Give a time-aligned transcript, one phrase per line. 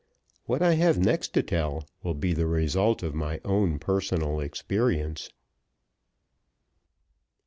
[0.47, 5.29] What I have next to tell will be the result of my own personal experience.